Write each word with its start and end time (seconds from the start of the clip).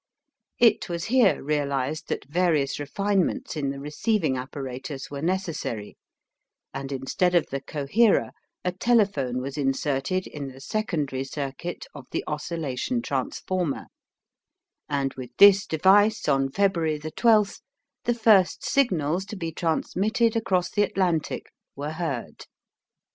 It 0.57 0.89
was 0.89 1.03
here 1.05 1.43
realized 1.43 2.07
that 2.07 2.25
various 2.25 2.79
refinements 2.79 3.55
in 3.55 3.69
the 3.69 3.79
receiving 3.79 4.35
apparatus 4.35 5.11
were 5.11 5.21
necessary, 5.21 5.95
and 6.73 6.91
instead 6.91 7.35
of 7.35 7.45
the 7.51 7.61
coherer 7.61 8.31
a 8.65 8.71
telephone 8.71 9.43
was 9.43 9.59
inserted 9.59 10.25
in 10.25 10.47
the 10.47 10.59
secondary 10.59 11.23
circuit 11.23 11.85
of 11.93 12.07
the 12.09 12.23
oscillation 12.25 13.03
transformer, 13.03 13.85
and 14.89 15.13
with 15.13 15.29
this 15.37 15.67
device 15.67 16.27
on 16.27 16.49
February 16.49 16.97
12th 16.99 17.61
the 18.05 18.15
first 18.15 18.63
signals 18.65 19.23
to 19.25 19.35
be 19.35 19.51
transmitted 19.51 20.35
across 20.35 20.71
the 20.71 20.81
Atlantic 20.81 21.51
were 21.75 21.91
heard. 21.91 22.47